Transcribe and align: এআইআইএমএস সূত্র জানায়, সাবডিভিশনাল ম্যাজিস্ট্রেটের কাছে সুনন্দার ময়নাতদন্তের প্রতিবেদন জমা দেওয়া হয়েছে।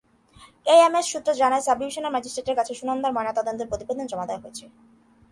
এআইআইএমএস 0.65 1.05
সূত্র 1.11 1.29
জানায়, 1.41 1.65
সাবডিভিশনাল 1.67 2.13
ম্যাজিস্ট্রেটের 2.13 2.57
কাছে 2.59 2.73
সুনন্দার 2.79 3.15
ময়নাতদন্তের 3.15 3.69
প্রতিবেদন 3.71 4.05
জমা 4.11 4.25
দেওয়া 4.27 4.43
হয়েছে। 4.43 4.65